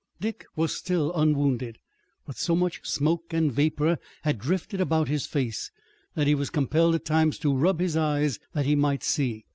Dick 0.19 0.45
was 0.55 0.75
still 0.75 1.13
unwounded, 1.13 1.77
but 2.25 2.35
so 2.35 2.55
much 2.55 2.83
smoke 2.83 3.33
and 3.33 3.51
vapor 3.51 3.99
had 4.23 4.39
drifted 4.39 4.81
about 4.81 5.07
his 5.09 5.27
face 5.27 5.69
that 6.15 6.25
he 6.25 6.33
was 6.33 6.49
compelled 6.49 6.95
at 6.95 7.05
times 7.05 7.37
to 7.37 7.53
rub 7.55 7.79
his 7.79 7.95
eyes 7.95 8.39
that 8.53 8.65
he 8.65 8.73
might 8.73 9.03
see. 9.03 9.45